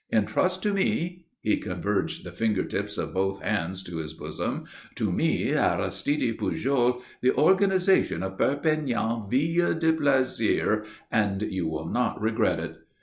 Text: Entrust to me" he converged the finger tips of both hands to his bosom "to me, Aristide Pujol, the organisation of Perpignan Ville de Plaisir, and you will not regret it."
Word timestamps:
Entrust 0.11 0.63
to 0.63 0.73
me" 0.73 1.27
he 1.43 1.57
converged 1.57 2.23
the 2.23 2.31
finger 2.31 2.63
tips 2.63 2.97
of 2.97 3.13
both 3.13 3.39
hands 3.43 3.83
to 3.83 3.97
his 3.97 4.13
bosom 4.15 4.65
"to 4.95 5.11
me, 5.11 5.53
Aristide 5.53 6.39
Pujol, 6.39 7.03
the 7.21 7.35
organisation 7.35 8.23
of 8.23 8.35
Perpignan 8.35 9.29
Ville 9.29 9.75
de 9.77 9.93
Plaisir, 9.93 10.83
and 11.11 11.43
you 11.43 11.67
will 11.67 11.85
not 11.87 12.19
regret 12.19 12.59
it." 12.59 12.77